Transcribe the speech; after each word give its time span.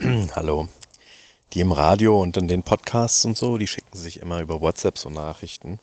Hallo. 0.34 0.66
Die 1.52 1.60
im 1.60 1.72
Radio 1.72 2.22
und 2.22 2.34
in 2.38 2.48
den 2.48 2.62
Podcasts 2.62 3.26
und 3.26 3.36
so, 3.36 3.58
die 3.58 3.66
schicken 3.66 3.98
sich 3.98 4.20
immer 4.20 4.40
über 4.40 4.62
WhatsApp 4.62 4.96
so 4.96 5.10
Nachrichten, 5.10 5.78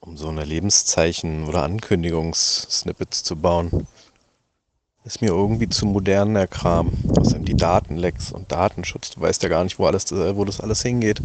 um 0.00 0.16
so 0.16 0.28
eine 0.28 0.44
Lebenszeichen- 0.44 1.46
oder 1.46 1.62
Ankündigungssnippets 1.62 3.22
zu 3.22 3.36
bauen. 3.36 3.86
Ist 5.04 5.22
mir 5.22 5.28
irgendwie 5.28 5.68
zu 5.68 5.86
modern 5.86 6.34
der 6.34 6.48
Kram. 6.48 6.90
Außerdem 7.16 7.44
die 7.44 7.54
Datenlecks 7.54 8.32
und 8.32 8.50
Datenschutz. 8.50 9.10
Du 9.10 9.20
weißt 9.20 9.44
ja 9.44 9.48
gar 9.48 9.62
nicht, 9.62 9.78
wo, 9.78 9.86
alles, 9.86 10.10
wo 10.10 10.44
das 10.44 10.60
alles 10.60 10.82
hingeht. 10.82 11.22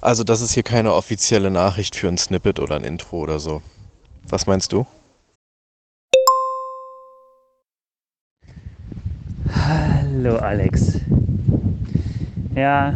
Also 0.00 0.24
das 0.24 0.40
ist 0.40 0.52
hier 0.52 0.62
keine 0.62 0.94
offizielle 0.94 1.50
Nachricht 1.50 1.96
für 1.96 2.08
ein 2.08 2.16
Snippet 2.16 2.60
oder 2.60 2.76
ein 2.76 2.84
Intro 2.84 3.18
oder 3.18 3.40
so. 3.40 3.60
Was 4.26 4.46
meinst 4.46 4.72
du? 4.72 4.86
Hallo 10.16 10.36
Alex. 10.36 11.00
Ja, 12.54 12.94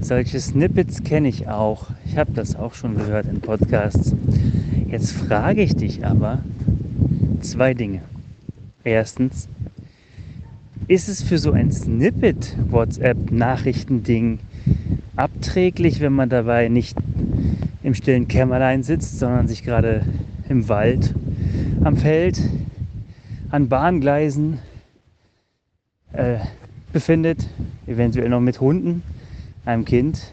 solche 0.00 0.40
Snippets 0.40 1.04
kenne 1.04 1.28
ich 1.28 1.46
auch. 1.46 1.86
Ich 2.04 2.18
habe 2.18 2.32
das 2.32 2.56
auch 2.56 2.74
schon 2.74 2.96
gehört 2.96 3.26
in 3.26 3.40
Podcasts. 3.40 4.12
Jetzt 4.88 5.12
frage 5.12 5.62
ich 5.62 5.76
dich 5.76 6.04
aber 6.04 6.40
zwei 7.42 7.74
Dinge. 7.74 8.00
Erstens, 8.82 9.48
ist 10.88 11.08
es 11.08 11.22
für 11.22 11.38
so 11.38 11.52
ein 11.52 11.70
Snippet 11.70 12.56
WhatsApp-Nachrichtending 12.70 14.40
abträglich, 15.14 16.00
wenn 16.00 16.12
man 16.12 16.28
dabei 16.28 16.68
nicht 16.68 16.98
im 17.84 17.94
stillen 17.94 18.26
Kämmerlein 18.26 18.82
sitzt, 18.82 19.20
sondern 19.20 19.46
sich 19.46 19.62
gerade 19.62 20.04
im 20.48 20.68
Wald, 20.68 21.14
am 21.84 21.96
Feld, 21.96 22.40
an 23.50 23.68
Bahngleisen 23.68 24.58
äh, 26.16 26.38
befindet, 26.92 27.46
eventuell 27.86 28.28
noch 28.28 28.40
mit 28.40 28.60
Hunden, 28.60 29.02
einem 29.64 29.84
Kind 29.84 30.32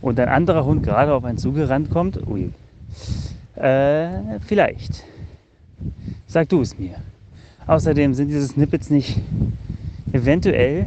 und 0.00 0.18
ein 0.18 0.28
anderer 0.28 0.64
Hund 0.64 0.82
gerade 0.82 1.14
auf 1.14 1.24
einen 1.24 1.38
zugerannt 1.38 1.90
kommt, 1.90 2.26
ui, 2.26 2.50
äh, 3.56 4.40
vielleicht. 4.46 5.04
Sag 6.26 6.48
du 6.48 6.60
es 6.60 6.78
mir. 6.78 6.94
Außerdem 7.66 8.14
sind 8.14 8.28
diese 8.28 8.46
Snippets 8.46 8.90
nicht 8.90 9.20
eventuell, 10.12 10.86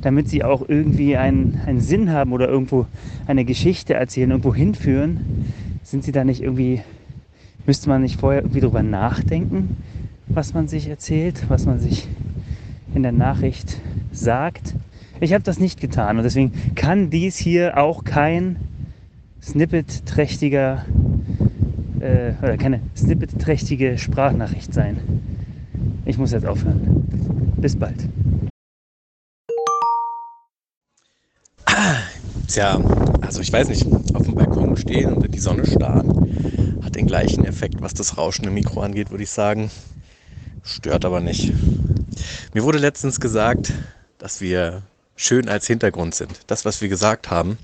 damit 0.00 0.28
sie 0.28 0.42
auch 0.44 0.68
irgendwie 0.68 1.16
einen, 1.16 1.60
einen 1.66 1.80
Sinn 1.80 2.10
haben 2.10 2.32
oder 2.32 2.48
irgendwo 2.48 2.86
eine 3.26 3.44
Geschichte 3.44 3.94
erzählen, 3.94 4.30
irgendwo 4.30 4.54
hinführen, 4.54 5.52
sind 5.82 6.04
sie 6.04 6.12
da 6.12 6.24
nicht 6.24 6.42
irgendwie, 6.42 6.82
müsste 7.66 7.88
man 7.88 8.02
nicht 8.02 8.18
vorher 8.18 8.42
irgendwie 8.42 8.60
drüber 8.60 8.82
nachdenken, 8.82 9.76
was 10.26 10.54
man 10.54 10.68
sich 10.68 10.88
erzählt, 10.88 11.44
was 11.48 11.66
man 11.66 11.78
sich 11.78 12.08
in 12.94 13.02
der 13.02 13.12
Nachricht 13.12 13.80
sagt. 14.12 14.74
Ich 15.20 15.32
habe 15.32 15.44
das 15.44 15.58
nicht 15.58 15.80
getan 15.80 16.16
und 16.16 16.24
deswegen 16.24 16.52
kann 16.74 17.10
dies 17.10 17.36
hier 17.36 17.78
auch 17.78 18.04
kein 18.04 18.56
Snippet-trächtiger 19.42 20.84
äh, 22.00 22.32
oder 22.42 22.56
keine 22.56 22.80
Snippet-trächtige 22.96 23.98
Sprachnachricht 23.98 24.72
sein. 24.72 24.98
Ich 26.04 26.18
muss 26.18 26.32
jetzt 26.32 26.46
aufhören. 26.46 27.06
Bis 27.56 27.76
bald. 27.76 28.08
Tja, 32.46 32.78
also 33.20 33.40
ich 33.40 33.52
weiß 33.52 33.68
nicht, 33.68 33.86
auf 34.14 34.22
dem 34.26 34.34
Balkon 34.34 34.76
stehen 34.76 35.12
und 35.12 35.24
in 35.24 35.32
die 35.32 35.38
Sonne 35.38 35.66
starren 35.66 36.78
hat 36.82 36.94
den 36.94 37.06
gleichen 37.06 37.44
Effekt, 37.44 37.80
was 37.80 37.94
das 37.94 38.18
Rauschen 38.18 38.44
im 38.44 38.54
Mikro 38.54 38.82
angeht, 38.82 39.10
würde 39.10 39.24
ich 39.24 39.30
sagen. 39.30 39.70
Stört 40.62 41.04
aber 41.04 41.20
nicht. 41.20 41.52
Mir 42.52 42.62
wurde 42.64 42.78
letztens 42.78 43.20
gesagt, 43.20 43.72
dass 44.18 44.40
wir 44.40 44.82
schön 45.16 45.48
als 45.48 45.66
Hintergrund 45.66 46.14
sind. 46.14 46.32
Das, 46.46 46.64
was 46.64 46.80
wir 46.80 46.88
gesagt 46.88 47.30
haben, 47.30 47.58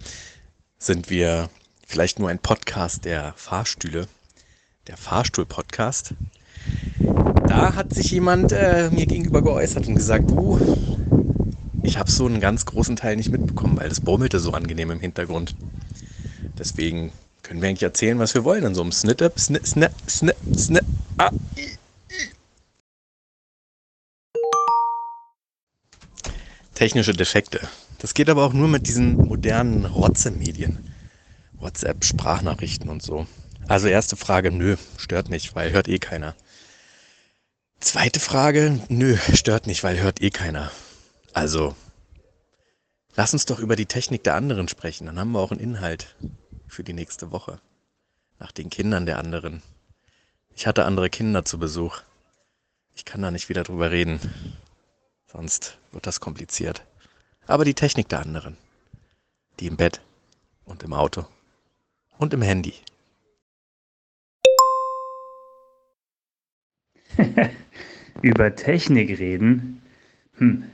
sind 0.79 1.11
wir 1.11 1.49
vielleicht 1.87 2.19
nur 2.19 2.29
ein 2.29 2.39
Podcast 2.39 3.05
der 3.05 3.35
Fahrstühle, 3.37 4.07
der 4.87 4.97
Fahrstuhl-Podcast. 4.97 6.15
Da 7.47 7.75
hat 7.75 7.93
sich 7.93 8.11
jemand 8.13 8.53
äh, 8.53 8.91
mir 8.91 9.07
gegenüber 9.07 9.43
geäußert 9.43 9.89
und 9.89 9.97
gesagt, 9.97 10.31
du, 10.31 10.59
ich 11.83 11.99
habe 11.99 12.11
so 12.11 12.27
einen 12.27 12.41
ganz 12.41 12.65
großen 12.65 12.97
Teil 12.97 13.17
nicht 13.17 13.31
mitbekommen, 13.31 13.77
weil 13.79 13.91
es 13.91 14.01
brummelte 14.01 14.39
so 14.39 14.53
angenehm 14.53 14.91
im 14.91 15.01
Hintergrund. 15.01 15.57
Deswegen 16.59 17.13
können 17.43 17.63
wir 17.63 17.69
eigentlich 17.69 17.83
erzählen, 17.83 18.19
was 18.19 18.35
wir 18.35 18.45
wollen 18.45 18.65
in 18.65 18.75
so 18.75 18.83
einem 18.83 18.93
Snit-Up, 18.93 19.39
Snip, 19.39 19.67
Snip, 19.67 19.93
Snip, 20.09 20.37
Snip, 20.57 20.85
ah, 21.19 21.31
i. 21.57 21.80
technische 26.81 27.13
Defekte. 27.13 27.61
Das 27.99 28.15
geht 28.15 28.31
aber 28.31 28.43
auch 28.43 28.55
nur 28.55 28.67
mit 28.67 28.87
diesen 28.87 29.15
modernen 29.15 29.85
Rotze-Medien. 29.85 30.79
WhatsApp, 31.53 32.07
Sprachnachrichten 32.07 32.89
und 32.89 33.03
so. 33.03 33.27
Also 33.69 33.87
erste 33.87 34.17
Frage, 34.17 34.51
nö, 34.51 34.79
stört 34.97 35.29
nicht, 35.29 35.55
weil 35.55 35.73
hört 35.73 35.89
eh 35.89 35.99
keiner. 35.99 36.35
Zweite 37.81 38.19
Frage, 38.19 38.81
nö, 38.89 39.19
stört 39.35 39.67
nicht, 39.67 39.85
weil 39.85 40.01
hört 40.01 40.23
eh 40.23 40.31
keiner. 40.31 40.73
Also, 41.35 41.77
lass 43.15 43.35
uns 43.35 43.45
doch 43.45 43.59
über 43.59 43.77
die 43.77 43.85
Technik 43.85 44.25
der 44.25 44.37
anderen 44.37 44.67
sprechen, 44.67 45.05
dann 45.05 45.19
haben 45.19 45.33
wir 45.33 45.41
auch 45.41 45.51
einen 45.51 45.61
Inhalt 45.61 46.17
für 46.67 46.83
die 46.83 46.95
nächste 46.95 47.31
Woche. 47.31 47.61
Nach 48.39 48.53
den 48.53 48.71
Kindern 48.71 49.05
der 49.05 49.19
anderen. 49.19 49.61
Ich 50.57 50.67
hatte 50.67 50.87
andere 50.87 51.11
Kinder 51.11 51.45
zu 51.45 51.59
Besuch. 51.59 52.01
Ich 52.95 53.05
kann 53.05 53.21
da 53.21 53.31
nicht 53.31 53.51
wieder 53.51 53.65
drüber 53.65 53.91
reden. 53.91 54.19
Sonst 55.33 55.79
wird 55.93 56.09
das 56.09 56.19
kompliziert. 56.19 56.85
Aber 57.47 57.65
die 57.65 57.75
Technik 57.75 58.09
der 58.09 58.19
anderen. 58.21 58.57
Die 59.61 59.69
im 59.69 59.77
Bett 59.77 60.01
und 60.65 60.83
im 60.83 60.93
Auto 60.93 61.25
und 62.19 62.35
im 62.35 62.43
Handy. 62.43 62.75
Über 68.23 68.57
Technik 68.57 69.21
reden? 69.21 69.81
Hm. 70.39 70.65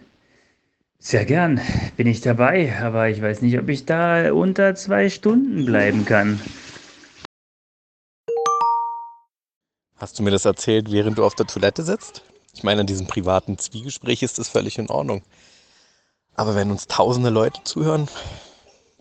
Sehr 0.99 1.27
gern, 1.27 1.61
bin 1.97 2.07
ich 2.07 2.23
dabei, 2.23 2.81
aber 2.81 3.11
ich 3.11 3.21
weiß 3.21 3.43
nicht, 3.43 3.59
ob 3.59 3.69
ich 3.69 3.85
da 3.85 4.33
unter 4.33 4.75
zwei 4.75 5.11
Stunden 5.11 5.67
bleiben 5.67 6.07
kann. 6.07 6.41
Hast 9.97 10.19
du 10.19 10.23
mir 10.23 10.31
das 10.31 10.47
erzählt, 10.47 10.91
während 10.91 11.19
du 11.19 11.25
auf 11.25 11.35
der 11.35 11.47
Toilette 11.47 11.83
sitzt? 11.83 12.25
Ich 12.57 12.63
meine, 12.63 12.81
in 12.81 12.87
diesem 12.87 13.07
privaten 13.07 13.59
Zwiegespräch 13.59 14.23
ist 14.23 14.39
das 14.39 14.49
völlig 14.49 14.79
in 14.79 14.89
Ordnung. 14.89 15.23
Aber 16.35 16.55
wenn 16.55 16.71
uns 16.71 16.87
tausende 16.87 17.29
Leute 17.29 17.63
zuhören, 17.65 18.09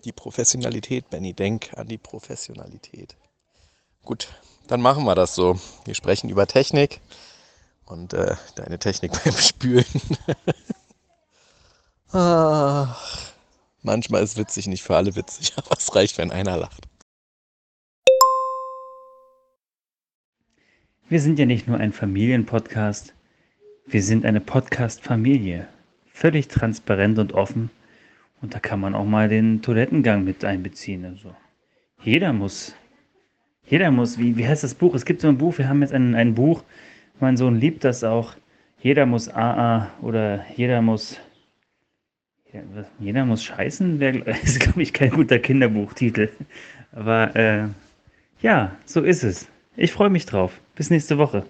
die 0.03 0.11
Professionalität, 0.11 1.09
Benny, 1.09 1.33
denk 1.33 1.71
an 1.77 1.88
die 1.88 1.97
Professionalität. 1.97 3.15
Gut, 4.03 4.27
dann 4.67 4.81
machen 4.81 5.05
wir 5.05 5.15
das 5.15 5.35
so. 5.35 5.57
Wir 5.85 5.95
sprechen 5.95 6.29
über 6.29 6.47
Technik 6.47 6.99
und 7.85 8.13
äh, 8.13 8.35
deine 8.55 8.77
Technik 8.77 9.13
beim 9.23 9.33
Spülen. 9.38 9.85
Ach, 12.11 13.31
manchmal 13.83 14.21
ist 14.21 14.35
witzig 14.35 14.67
nicht 14.67 14.83
für 14.83 14.97
alle 14.97 15.15
witzig, 15.15 15.53
aber 15.57 15.77
es 15.77 15.95
reicht, 15.95 16.17
wenn 16.17 16.31
einer 16.31 16.57
lacht. 16.57 16.89
Wir 21.07 21.21
sind 21.21 21.39
ja 21.39 21.45
nicht 21.45 21.69
nur 21.69 21.77
ein 21.77 21.94
Familienpodcast, 21.94 23.13
wir 23.88 24.01
sind 24.01 24.25
eine 24.25 24.41
Podcast-Familie, 24.41 25.68
völlig 26.12 26.47
transparent 26.47 27.19
und 27.19 27.34
offen. 27.34 27.69
Und 28.41 28.56
da 28.56 28.59
kann 28.59 28.79
man 28.79 28.96
auch 28.96 29.06
mal 29.06 29.29
den 29.29 29.62
Toilettengang 29.62 30.23
mit 30.23 30.44
einbeziehen. 30.44 31.06
Also 31.06 31.35
jeder 32.01 32.34
muss, 32.34 32.75
jeder 33.68 33.91
muss, 33.91 34.18
wie, 34.18 34.38
wie 34.38 34.47
heißt 34.47 34.63
das 34.63 34.74
Buch? 34.74 34.95
Es 34.95 35.06
gibt 35.06 35.22
so 35.22 35.28
ein 35.28 35.38
Buch, 35.38 35.57
wir 35.57 35.69
haben 35.69 35.81
jetzt 35.81 35.94
ein, 35.94 36.16
ein 36.16 36.34
Buch, 36.34 36.63
mein 37.19 37.38
Sohn 37.38 37.59
liebt 37.59 37.84
das 37.84 38.03
auch. 38.03 38.34
Jeder 38.81 39.06
muss 39.06 39.29
AA 39.29 39.91
oder 40.01 40.45
jeder 40.56 40.81
muss, 40.81 41.19
jeder 43.00 43.25
muss 43.25 43.44
scheißen, 43.44 44.00
Das 44.25 44.44
ist, 44.44 44.59
glaube 44.59 44.81
ich, 44.81 44.94
kein 44.94 45.12
guter 45.12 45.39
Kinderbuchtitel. 45.39 46.30
Aber 46.92 47.36
äh, 47.36 47.68
ja, 48.42 48.75
so 48.86 49.01
ist 49.01 49.24
es. 49.24 49.48
Ich 49.77 49.92
freue 49.92 50.09
mich 50.09 50.25
drauf. 50.25 50.59
Bis 50.75 50.89
nächste 50.89 51.18
Woche. 51.18 51.45